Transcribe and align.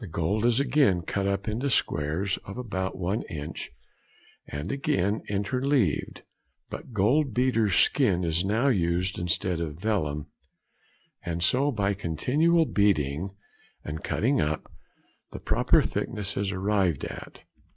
The 0.01 0.07
gold 0.07 0.45
is 0.47 0.59
again 0.59 1.03
cut 1.03 1.27
up 1.27 1.47
into 1.47 1.69
squares 1.69 2.37
of 2.37 2.57
about 2.57 2.97
one 2.97 3.21
inch, 3.29 3.69
and 4.47 4.71
again 4.71 5.21
|80| 5.29 5.29
interleaved; 5.29 6.21
but 6.71 6.91
gold 6.91 7.35
beaters' 7.35 7.75
skin 7.75 8.23
is 8.23 8.43
now 8.43 8.67
used 8.69 9.19
instead 9.19 9.59
of 9.61 9.77
vellum; 9.79 10.25
and 11.23 11.43
so 11.43 11.69
by 11.71 11.93
continual 11.93 12.65
beating 12.65 13.35
and 13.85 14.03
cutting 14.03 14.41
up, 14.41 14.71
the 15.31 15.39
proper 15.39 15.83
thickness 15.83 16.35
is 16.35 16.51
arrived 16.51 17.05
at. 17.05 17.41